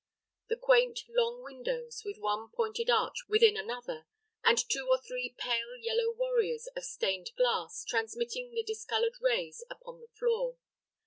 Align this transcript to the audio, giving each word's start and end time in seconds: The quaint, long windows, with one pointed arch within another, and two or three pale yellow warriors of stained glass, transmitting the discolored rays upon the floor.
The 0.47 0.55
quaint, 0.57 1.01
long 1.09 1.43
windows, 1.43 2.01
with 2.03 2.17
one 2.17 2.49
pointed 2.49 2.89
arch 2.89 3.29
within 3.29 3.55
another, 3.55 4.07
and 4.43 4.57
two 4.57 4.87
or 4.89 4.97
three 4.97 5.35
pale 5.37 5.75
yellow 5.79 6.09
warriors 6.11 6.65
of 6.75 6.83
stained 6.85 7.29
glass, 7.37 7.85
transmitting 7.85 8.55
the 8.55 8.63
discolored 8.63 9.19
rays 9.21 9.63
upon 9.69 10.01
the 10.01 10.07
floor. 10.07 10.57